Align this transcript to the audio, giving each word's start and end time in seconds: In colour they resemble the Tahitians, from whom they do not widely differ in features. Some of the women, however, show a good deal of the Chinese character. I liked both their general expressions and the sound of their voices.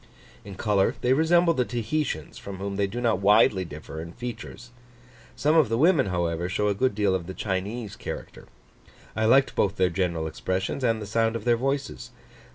In 0.43 0.55
colour 0.55 0.95
they 1.01 1.13
resemble 1.13 1.53
the 1.53 1.63
Tahitians, 1.63 2.39
from 2.39 2.57
whom 2.57 2.75
they 2.75 2.87
do 2.87 2.99
not 2.99 3.19
widely 3.19 3.63
differ 3.63 4.01
in 4.01 4.13
features. 4.13 4.71
Some 5.35 5.55
of 5.55 5.69
the 5.69 5.77
women, 5.77 6.07
however, 6.07 6.49
show 6.49 6.69
a 6.69 6.73
good 6.73 6.95
deal 6.95 7.13
of 7.13 7.27
the 7.27 7.35
Chinese 7.35 7.95
character. 7.95 8.47
I 9.15 9.25
liked 9.25 9.53
both 9.53 9.75
their 9.75 9.91
general 9.91 10.25
expressions 10.25 10.83
and 10.83 10.99
the 10.99 11.05
sound 11.05 11.35
of 11.35 11.45
their 11.45 11.55
voices. 11.55 12.09